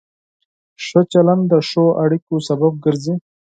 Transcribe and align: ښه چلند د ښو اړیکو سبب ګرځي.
ښه 0.85 1.01
چلند 1.11 1.43
د 1.51 1.53
ښو 1.67 1.85
اړیکو 2.03 2.33
سبب 2.47 2.73
ګرځي. 2.85 3.15